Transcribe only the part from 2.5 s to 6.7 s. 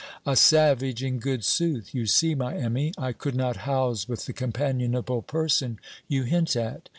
Emmy, I could not house with the "companionable person" you hint